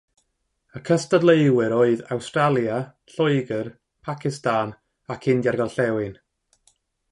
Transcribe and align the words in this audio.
Y 0.77 0.79
cystadleuwyr 0.87 1.75
oedd 1.79 2.01
Awstralia, 2.15 2.79
Lloegr, 3.17 3.71
Pacistan 4.09 4.75
ac 5.17 5.31
India'r 5.37 5.63
Gorllewin. 5.63 6.21